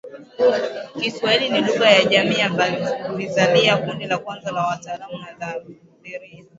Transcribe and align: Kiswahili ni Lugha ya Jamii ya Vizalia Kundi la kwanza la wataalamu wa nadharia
Kiswahili 0.99 1.49
ni 1.49 1.61
Lugha 1.61 1.89
ya 1.89 2.05
Jamii 2.05 2.35
ya 2.39 2.49
Vizalia 3.15 3.77
Kundi 3.77 4.05
la 4.05 4.17
kwanza 4.17 4.51
la 4.51 4.67
wataalamu 4.67 5.13
wa 5.15 5.21
nadharia 5.21 5.75